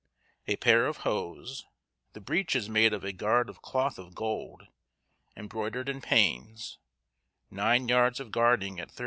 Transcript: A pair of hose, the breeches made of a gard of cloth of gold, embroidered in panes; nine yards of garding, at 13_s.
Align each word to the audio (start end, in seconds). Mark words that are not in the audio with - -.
A 0.47 0.55
pair 0.55 0.87
of 0.87 0.97
hose, 1.05 1.63
the 2.13 2.19
breeches 2.21 2.67
made 2.67 2.91
of 2.91 3.03
a 3.03 3.11
gard 3.13 3.51
of 3.51 3.61
cloth 3.61 3.99
of 3.99 4.15
gold, 4.15 4.63
embroidered 5.37 5.87
in 5.87 6.01
panes; 6.01 6.79
nine 7.51 7.87
yards 7.87 8.19
of 8.19 8.31
garding, 8.31 8.79
at 8.79 8.89
13_s. 8.89 8.99